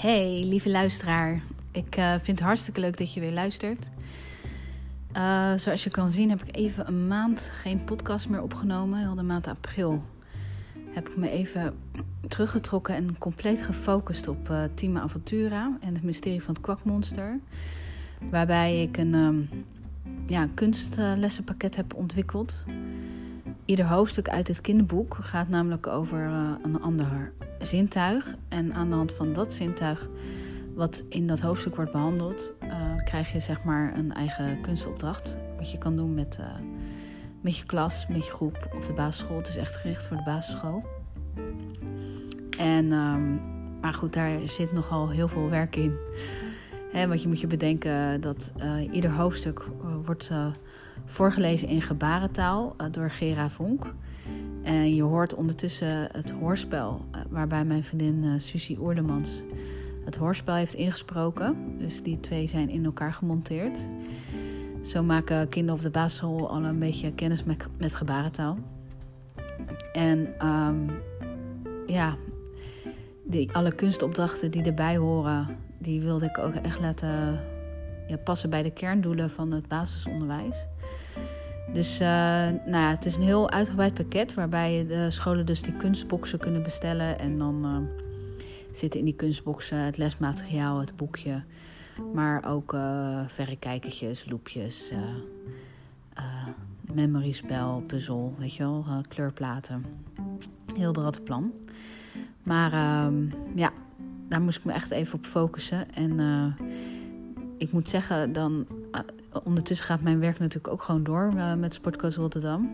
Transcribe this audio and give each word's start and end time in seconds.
Hey, 0.00 0.44
lieve 0.44 0.70
luisteraar. 0.70 1.42
Ik 1.70 1.96
uh, 1.98 2.10
vind 2.10 2.38
het 2.38 2.40
hartstikke 2.40 2.80
leuk 2.80 2.98
dat 2.98 3.14
je 3.14 3.20
weer 3.20 3.32
luistert. 3.32 3.88
Uh, 5.16 5.52
zoals 5.56 5.84
je 5.84 5.90
kan 5.90 6.10
zien 6.10 6.30
heb 6.30 6.42
ik 6.42 6.56
even 6.56 6.86
een 6.86 7.06
maand 7.06 7.50
geen 7.52 7.84
podcast 7.84 8.28
meer 8.28 8.42
opgenomen. 8.42 8.98
Heel 8.98 9.14
de 9.14 9.22
maand 9.22 9.46
april 9.46 10.02
heb 10.90 11.08
ik 11.08 11.16
me 11.16 11.30
even 11.30 11.74
teruggetrokken 12.28 12.94
en 12.94 13.18
compleet 13.18 13.62
gefocust 13.62 14.28
op 14.28 14.50
uh, 14.50 14.62
Team 14.74 14.96
Aventura 14.96 15.78
en 15.80 15.94
het 15.94 16.02
mysterie 16.02 16.42
van 16.42 16.54
het 16.54 16.62
kwakmonster. 16.62 17.38
Waarbij 18.30 18.82
ik 18.82 18.96
een 18.96 19.14
um, 19.14 19.48
ja, 20.26 20.48
kunstlessenpakket 20.54 21.76
heb 21.76 21.94
ontwikkeld. 21.94 22.64
Ieder 23.70 23.86
hoofdstuk 23.86 24.28
uit 24.28 24.48
het 24.48 24.60
kinderboek 24.60 25.14
gaat 25.20 25.48
namelijk 25.48 25.86
over 25.86 26.18
een 26.62 26.80
ander 26.80 27.32
zintuig. 27.58 28.34
En 28.48 28.74
aan 28.74 28.88
de 28.88 28.94
hand 28.94 29.12
van 29.12 29.32
dat 29.32 29.52
zintuig, 29.52 30.08
wat 30.74 31.04
in 31.08 31.26
dat 31.26 31.40
hoofdstuk 31.40 31.76
wordt 31.76 31.92
behandeld, 31.92 32.52
uh, 32.62 32.96
krijg 32.96 33.32
je 33.32 33.40
zeg 33.40 33.62
maar 33.64 33.96
een 33.96 34.12
eigen 34.12 34.60
kunstopdracht. 34.60 35.38
Wat 35.56 35.70
je 35.70 35.78
kan 35.78 35.96
doen 35.96 36.14
met, 36.14 36.38
uh, 36.40 36.46
met 37.40 37.56
je 37.56 37.64
klas, 37.64 38.06
met 38.06 38.26
je 38.26 38.32
groep 38.32 38.68
op 38.74 38.84
de 38.86 38.92
basisschool. 38.92 39.36
Het 39.36 39.48
is 39.48 39.56
echt 39.56 39.76
gericht 39.76 40.08
voor 40.08 40.16
de 40.16 40.22
basisschool. 40.22 40.84
En, 42.58 42.92
um, 42.92 43.40
maar 43.80 43.94
goed, 43.94 44.12
daar 44.12 44.38
zit 44.44 44.72
nogal 44.72 45.10
heel 45.10 45.28
veel 45.28 45.48
werk 45.48 45.76
in. 45.76 45.96
Want 46.92 47.22
je 47.22 47.28
moet 47.28 47.40
je 47.40 47.46
bedenken 47.46 48.20
dat 48.20 48.52
ieder 48.90 49.10
hoofdstuk 49.10 49.66
wordt 50.04 50.32
voorgelezen 51.04 51.68
in 51.68 51.82
gebarentaal 51.82 52.76
door 52.90 53.10
Gera 53.10 53.50
Vonk. 53.50 53.94
En 54.62 54.94
je 54.94 55.02
hoort 55.02 55.34
ondertussen 55.34 56.08
het 56.12 56.30
hoorspel, 56.30 57.04
eh, 57.10 57.20
waarbij 57.28 57.64
mijn 57.64 57.84
vriendin 57.84 58.24
uh, 58.24 58.32
Susie 58.36 58.80
Oerlemans 58.80 59.44
het 60.04 60.16
hoorspel 60.16 60.54
heeft 60.54 60.74
ingesproken. 60.74 61.78
Dus 61.78 62.02
die 62.02 62.20
twee 62.20 62.46
zijn 62.46 62.68
in 62.68 62.84
elkaar 62.84 63.12
gemonteerd. 63.12 63.88
Zo 64.82 65.02
maken 65.02 65.48
kinderen 65.48 65.76
op 65.76 65.82
de 65.82 65.90
basisschool 65.90 66.50
al 66.50 66.64
een 66.64 66.78
beetje 66.78 67.12
kennis 67.12 67.44
met, 67.78 67.94
gebarentaal. 67.94 68.58
En 69.92 70.46
um, 70.46 70.90
ja, 71.86 72.16
die, 73.24 73.52
alle 73.52 73.74
kunstopdrachten 73.74 74.50
die 74.50 74.62
erbij 74.62 74.96
horen, 74.96 75.56
die 75.78 76.00
wilde 76.00 76.26
ik 76.26 76.38
ook 76.38 76.54
echt 76.54 76.80
laten 76.80 77.40
ja, 78.10 78.16
passen 78.16 78.50
bij 78.50 78.62
de 78.62 78.70
kerndoelen 78.70 79.30
van 79.30 79.52
het 79.52 79.68
basisonderwijs. 79.68 80.66
Dus 81.72 82.00
uh, 82.00 82.06
nou 82.06 82.70
ja, 82.70 82.90
het 82.90 83.06
is 83.06 83.16
een 83.16 83.22
heel 83.22 83.50
uitgebreid 83.50 83.94
pakket 83.94 84.34
waarbij 84.34 84.86
de 84.88 85.10
scholen 85.10 85.46
dus 85.46 85.62
die 85.62 85.76
kunstboxen 85.76 86.38
kunnen 86.38 86.62
bestellen. 86.62 87.18
En 87.18 87.38
dan 87.38 87.64
uh, 87.64 88.06
zitten 88.72 88.98
in 88.98 89.04
die 89.04 89.14
kunstboxen 89.14 89.78
het 89.78 89.96
lesmateriaal, 89.96 90.80
het 90.80 90.96
boekje. 90.96 91.42
Maar 92.12 92.44
ook 92.48 92.72
uh, 92.72 93.20
verrekijkertjes, 93.26 94.24
loepjes, 94.28 94.92
memoryspel, 96.94 97.82
puzzel, 97.86 98.34
weet 98.38 98.54
je 98.54 98.62
wel, 98.62 98.84
kleurplaten. 99.08 99.84
Heel 100.76 100.92
de 100.92 101.00
rattenplan. 101.00 101.52
Maar 102.42 102.72
ehm, 102.72 103.26
ja, 103.54 103.72
daar 104.28 104.40
moest 104.40 104.58
ik 104.58 104.64
me 104.64 104.72
echt 104.72 104.90
even 104.90 105.18
op 105.18 105.26
focussen. 105.26 105.94
En 105.94 106.18
ik 107.60 107.72
moet 107.72 107.88
zeggen, 107.88 108.32
dan 108.32 108.66
ondertussen 109.44 109.86
gaat 109.86 110.00
mijn 110.00 110.20
werk 110.20 110.38
natuurlijk 110.38 110.72
ook 110.72 110.82
gewoon 110.82 111.02
door 111.02 111.32
uh, 111.36 111.54
met 111.54 111.74
Sportcoach 111.74 112.14
Rotterdam. 112.14 112.70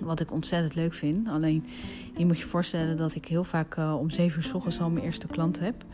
Wat 0.00 0.20
ik 0.20 0.32
ontzettend 0.32 0.74
leuk 0.74 0.94
vind. 0.94 1.28
Alleen 1.28 1.64
je 2.16 2.26
moet 2.26 2.38
je 2.38 2.44
voorstellen 2.44 2.96
dat 2.96 3.14
ik 3.14 3.26
heel 3.26 3.44
vaak 3.44 3.76
uh, 3.76 3.96
om 3.98 4.10
7 4.10 4.38
uur 4.38 4.44
s 4.44 4.52
ochtends 4.52 4.80
al 4.80 4.90
mijn 4.90 5.04
eerste 5.04 5.26
klant 5.26 5.60
heb. 5.60 5.84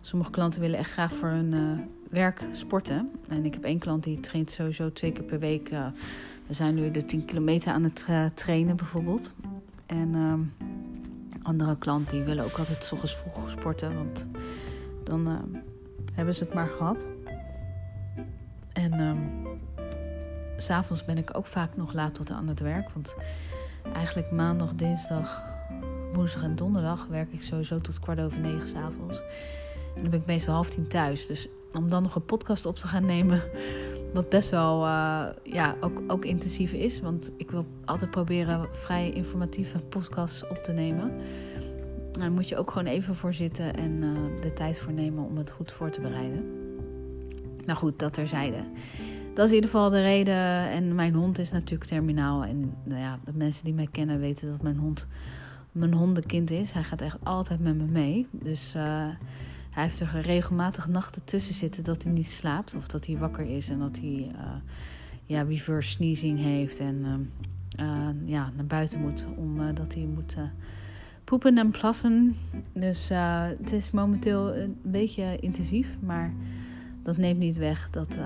Sommige 0.00 0.30
klanten 0.30 0.60
willen 0.60 0.78
echt 0.78 0.90
graag 0.90 1.14
voor 1.14 1.28
hun 1.28 1.80
werk 2.10 2.44
sporten. 2.52 3.10
En 3.28 3.44
ik 3.44 3.54
heb 3.54 3.64
één 3.64 3.78
klant 3.78 4.04
die 4.04 4.20
traint 4.20 4.50
sowieso 4.50 4.92
twee 4.92 5.12
keer 5.12 5.24
per 5.24 5.38
week. 5.38 5.68
we 6.46 6.54
zijn 6.54 6.74
nu 6.74 6.90
de 6.90 7.04
10 7.04 7.24
kilometer 7.24 7.72
aan 7.72 7.84
het 7.84 8.04
trainen 8.34 8.76
bijvoorbeeld. 8.76 9.32
En 9.86 10.14
ehm, 10.14 10.40
andere 11.42 11.78
klanten 11.78 12.16
die 12.16 12.24
willen 12.24 12.44
ook 12.44 12.58
altijd 12.58 12.84
s 12.84 12.92
ochtends 12.92 13.16
vroeg 13.16 13.50
sporten. 13.50 13.94
Want 13.94 14.26
dan 15.04 15.38
hebben 16.12 16.34
ze 16.34 16.44
het 16.44 16.54
maar 16.54 16.68
gehad. 16.68 17.08
En 18.84 19.00
um, 19.00 19.46
s'avonds 20.56 21.04
ben 21.04 21.18
ik 21.18 21.36
ook 21.36 21.46
vaak 21.46 21.76
nog 21.76 21.92
laat 21.92 22.14
tot 22.14 22.30
aan 22.30 22.48
het 22.48 22.60
werk. 22.60 22.90
Want 22.90 23.16
eigenlijk 23.94 24.30
maandag, 24.30 24.74
dinsdag, 24.74 25.42
woensdag 26.12 26.42
en 26.42 26.56
donderdag 26.56 27.06
werk 27.06 27.32
ik 27.32 27.42
sowieso 27.42 27.80
tot 27.80 28.00
kwart 28.00 28.20
over 28.20 28.40
negen 28.40 28.66
s'avonds. 28.66 29.18
En 29.94 30.02
dan 30.02 30.10
ben 30.10 30.20
ik 30.20 30.26
meestal 30.26 30.54
half 30.54 30.70
tien 30.70 30.88
thuis. 30.88 31.26
Dus 31.26 31.48
om 31.72 31.90
dan 31.90 32.02
nog 32.02 32.14
een 32.14 32.24
podcast 32.24 32.66
op 32.66 32.76
te 32.76 32.86
gaan 32.86 33.06
nemen, 33.06 33.42
wat 34.14 34.28
best 34.28 34.50
wel 34.50 34.86
uh, 34.86 35.26
ja, 35.42 35.76
ook, 35.80 36.02
ook 36.06 36.24
intensief 36.24 36.72
is. 36.72 37.00
Want 37.00 37.32
ik 37.36 37.50
wil 37.50 37.66
altijd 37.84 38.10
proberen 38.10 38.68
vrij 38.72 39.10
informatieve 39.10 39.78
podcasts 39.78 40.48
op 40.48 40.56
te 40.56 40.72
nemen. 40.72 41.12
Daar 42.12 42.30
moet 42.30 42.48
je 42.48 42.56
ook 42.56 42.70
gewoon 42.70 42.86
even 42.86 43.14
voor 43.14 43.34
zitten 43.34 43.74
en 43.74 44.02
uh, 44.02 44.42
de 44.42 44.52
tijd 44.52 44.78
voor 44.78 44.92
nemen 44.92 45.24
om 45.24 45.36
het 45.36 45.50
goed 45.50 45.72
voor 45.72 45.90
te 45.90 46.00
bereiden. 46.00 46.63
Nou 47.66 47.78
goed, 47.78 47.98
dat 47.98 48.12
terzijde. 48.12 48.64
Dat 49.34 49.44
is 49.44 49.50
in 49.50 49.56
ieder 49.56 49.70
geval 49.70 49.90
de 49.90 50.02
reden. 50.02 50.70
En 50.70 50.94
mijn 50.94 51.14
hond 51.14 51.38
is 51.38 51.50
natuurlijk 51.50 51.90
terminaal. 51.90 52.44
En 52.44 52.74
nou 52.84 53.00
ja, 53.00 53.18
de 53.24 53.32
mensen 53.34 53.64
die 53.64 53.74
mij 53.74 53.88
kennen 53.90 54.20
weten 54.20 54.48
dat 54.48 54.62
mijn 54.62 54.78
hond 54.78 55.08
mijn 55.74 55.92
hondenkind 55.92 56.50
is. 56.50 56.72
Hij 56.72 56.82
gaat 56.82 57.00
echt 57.00 57.24
altijd 57.24 57.60
met 57.60 57.76
me 57.76 57.84
mee. 57.84 58.26
Dus 58.30 58.74
uh, 58.76 58.82
hij 59.70 59.84
heeft 59.84 60.00
er 60.00 60.20
regelmatig 60.20 60.88
nachten 60.88 61.24
tussen 61.24 61.54
zitten 61.54 61.84
dat 61.84 62.02
hij 62.02 62.12
niet 62.12 62.30
slaapt. 62.30 62.74
Of 62.74 62.86
dat 62.86 63.06
hij 63.06 63.18
wakker 63.18 63.46
is 63.46 63.68
en 63.68 63.78
dat 63.78 63.98
hij 63.98 64.30
uh, 64.32 64.40
ja, 65.24 65.42
reverse 65.42 65.90
sneezing 65.90 66.38
heeft. 66.38 66.80
En 66.80 67.30
uh, 67.80 68.08
ja, 68.24 68.50
naar 68.56 68.66
buiten 68.66 69.00
moet 69.00 69.26
omdat 69.36 69.94
hij 69.94 70.08
moet 70.14 70.36
poepen 71.24 71.58
en 71.58 71.70
plassen. 71.70 72.34
Dus 72.72 73.08
het 73.58 73.72
is 73.72 73.90
momenteel 73.90 74.56
een 74.56 74.76
beetje 74.82 75.36
intensief. 75.40 75.96
Maar 76.00 76.32
dat 77.04 77.16
neemt 77.16 77.38
niet 77.38 77.56
weg 77.56 77.88
dat, 77.90 78.16
uh, 78.18 78.24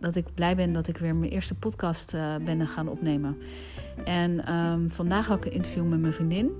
dat 0.00 0.16
ik 0.16 0.34
blij 0.34 0.56
ben 0.56 0.72
dat 0.72 0.88
ik 0.88 0.96
weer 0.96 1.14
mijn 1.16 1.32
eerste 1.32 1.54
podcast 1.54 2.14
uh, 2.14 2.36
ben 2.44 2.66
gaan 2.66 2.88
opnemen. 2.88 3.36
En 4.04 4.54
um, 4.54 4.90
vandaag 4.90 5.26
had 5.26 5.38
ik 5.38 5.44
een 5.44 5.52
interview 5.52 5.86
met 5.86 6.00
mijn 6.00 6.12
vriendin. 6.12 6.50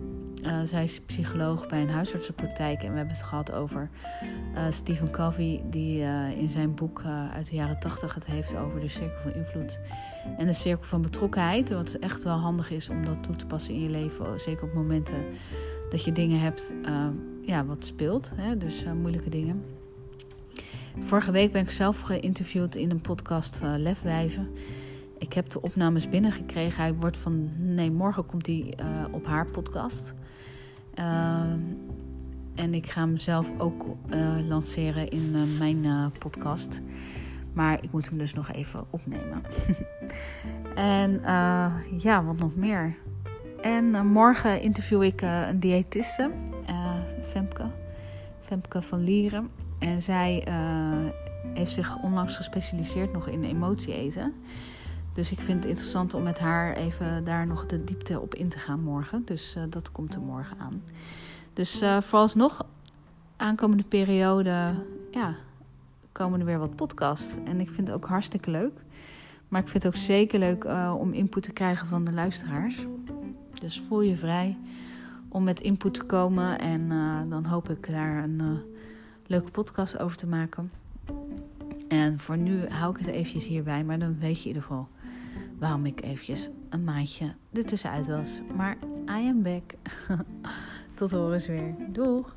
Uh, 0.44 0.60
zij 0.64 0.82
is 0.82 1.00
psycholoog 1.00 1.68
bij 1.68 1.82
een 1.82 1.90
huisartsenpraktijk 1.90 2.82
en 2.82 2.90
we 2.90 2.96
hebben 2.96 3.16
het 3.16 3.24
gehad 3.24 3.52
over 3.52 3.90
Stephen 4.70 5.10
Covey, 5.10 5.62
die 5.70 6.00
in 6.38 6.48
zijn 6.48 6.74
boek 6.74 7.02
uit 7.32 7.50
de 7.50 7.56
jaren 7.56 7.80
80 7.80 8.14
het 8.14 8.26
heeft 8.26 8.56
over 8.56 8.80
de 8.80 8.88
cirkel 8.88 9.20
van 9.22 9.34
invloed 9.34 9.80
en 10.38 10.46
de 10.46 10.52
cirkel 10.52 10.84
van 10.84 11.02
betrokkenheid. 11.02 11.70
Wat 11.70 11.94
echt 11.94 12.22
wel 12.22 12.36
handig 12.36 12.70
is 12.70 12.88
om 12.88 13.04
dat 13.04 13.22
toe 13.22 13.36
te 13.36 13.46
passen 13.46 13.74
in 13.74 13.80
je 13.80 13.88
leven, 13.88 14.40
zeker 14.40 14.64
op 14.64 14.74
momenten 14.74 15.24
dat 15.90 16.04
je 16.04 16.12
dingen 16.12 16.40
hebt 16.40 16.74
ja, 17.42 17.64
wat 17.64 17.84
speelt, 17.84 18.32
hè, 18.34 18.56
dus 18.56 18.84
moeilijke 19.00 19.30
dingen. 19.30 19.77
Vorige 21.00 21.30
week 21.30 21.52
ben 21.52 21.62
ik 21.62 21.70
zelf 21.70 22.00
geïnterviewd 22.00 22.74
in 22.74 22.90
een 22.90 23.00
podcast 23.00 23.60
uh, 23.62 23.74
Lefwijven. 23.76 24.48
Ik 25.18 25.32
heb 25.32 25.50
de 25.50 25.62
opnames 25.62 26.08
binnengekregen. 26.08 26.82
Hij 26.82 26.94
wordt 26.94 27.16
van. 27.16 27.50
Nee, 27.56 27.90
morgen 27.90 28.26
komt 28.26 28.46
hij 28.46 28.74
uh, 28.80 28.86
op 29.10 29.26
haar 29.26 29.46
podcast. 29.46 30.14
Uh, 30.94 31.40
en 32.54 32.74
ik 32.74 32.90
ga 32.90 33.00
hem 33.00 33.16
zelf 33.16 33.50
ook 33.58 33.84
lanceren 34.48 35.08
in 35.08 35.30
mijn 35.58 36.10
podcast. 36.18 36.82
Maar 37.52 37.82
ik 37.82 37.92
moet 37.92 38.08
hem 38.08 38.18
dus 38.18 38.34
nog 38.34 38.52
even 38.52 38.84
opnemen. 38.90 39.42
en 40.74 41.20
ja, 41.98 42.24
wat 42.24 42.38
nog 42.38 42.56
meer. 42.56 42.96
En 43.60 44.06
morgen 44.06 44.60
interview 44.60 45.02
ik 45.02 45.20
een 45.20 45.60
diëtiste, 45.60 46.30
Femke. 47.22 47.70
Femke 48.40 48.82
van 48.82 49.04
Lieren. 49.04 49.50
En 49.78 50.02
zij 50.02 50.44
uh, 50.48 51.10
heeft 51.54 51.72
zich 51.72 52.02
onlangs 52.02 52.36
gespecialiseerd 52.36 53.12
nog 53.12 53.28
in 53.28 53.44
emotie 53.44 53.94
eten. 53.94 54.34
Dus 55.14 55.32
ik 55.32 55.40
vind 55.40 55.62
het 55.62 55.72
interessant 55.72 56.14
om 56.14 56.22
met 56.22 56.38
haar 56.38 56.74
even 56.74 57.24
daar 57.24 57.46
nog 57.46 57.66
de 57.66 57.84
diepte 57.84 58.20
op 58.20 58.34
in 58.34 58.48
te 58.48 58.58
gaan 58.58 58.80
morgen. 58.80 59.22
Dus 59.24 59.56
uh, 59.56 59.62
dat 59.70 59.92
komt 59.92 60.14
er 60.14 60.20
morgen 60.20 60.58
aan. 60.58 60.82
Dus 61.52 61.82
uh, 61.82 62.00
vooralsnog, 62.00 62.66
aankomende 63.36 63.84
periode, 63.84 64.74
ja, 65.10 65.34
komen 66.12 66.40
er 66.40 66.46
weer 66.46 66.58
wat 66.58 66.76
podcasts. 66.76 67.38
En 67.44 67.60
ik 67.60 67.70
vind 67.70 67.86
het 67.86 67.96
ook 67.96 68.06
hartstikke 68.06 68.50
leuk. 68.50 68.84
Maar 69.48 69.60
ik 69.60 69.68
vind 69.68 69.82
het 69.82 69.94
ook 69.94 70.00
zeker 70.00 70.38
leuk 70.38 70.66
om 70.98 71.12
input 71.12 71.42
te 71.42 71.52
krijgen 71.52 71.88
van 71.88 72.04
de 72.04 72.12
luisteraars. 72.12 72.86
Dus 73.60 73.80
voel 73.80 74.00
je 74.00 74.16
vrij 74.16 74.56
om 75.28 75.44
met 75.44 75.60
input 75.60 75.94
te 75.94 76.02
komen. 76.02 76.58
En 76.58 76.88
dan 77.28 77.44
hoop 77.44 77.70
ik 77.70 77.90
daar 77.90 78.22
een 78.24 78.60
leuke 79.28 79.50
podcast 79.50 79.98
over 79.98 80.16
te 80.16 80.26
maken. 80.26 80.72
En 81.88 82.18
voor 82.18 82.36
nu 82.36 82.66
hou 82.68 82.90
ik 82.90 82.98
het 82.98 83.06
eventjes 83.06 83.46
hierbij, 83.46 83.84
maar 83.84 83.98
dan 83.98 84.18
weet 84.18 84.36
je 84.36 84.40
in 84.40 84.46
ieder 84.46 84.62
geval 84.62 84.88
waarom 85.58 85.86
ik 85.86 86.02
eventjes 86.02 86.48
een 86.68 86.84
maandje 86.84 87.34
ertussenuit 87.52 88.06
was. 88.06 88.40
Maar 88.56 88.76
I 89.06 89.28
am 89.28 89.42
back. 89.42 89.74
Tot 90.94 91.10
horens 91.10 91.46
weer. 91.46 91.74
Doeg! 91.92 92.36